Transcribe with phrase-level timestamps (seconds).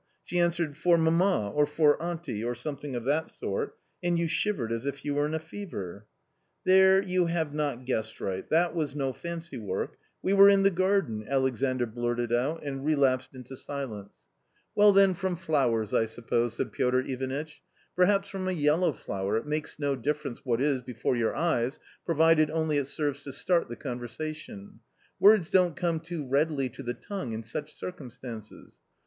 [0.23, 4.71] She answered,' For mamma or for auntie,' or something of that sort, and you shivered
[4.71, 6.07] as if you were in a fever."
[6.63, 10.71] "There you have not guessed right; that was no fancy work; we were in the
[10.71, 14.09] garden," Alexandr blurted out and relapsed into silence.
[14.09, 17.61] A COMMON STORY 71" Well, then, from flowers, I suppose," said Piotr Ivanitch;"
[17.95, 22.49] perhaps from a yellow flower, it makes no difference what is before your eyes provided
[22.49, 24.79] only it serves to start the con versation;
[25.19, 28.79] words don't come too readily to the tongue in such circumstances.